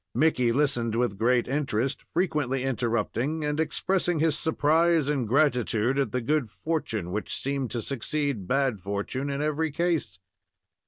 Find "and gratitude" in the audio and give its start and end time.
5.09-5.99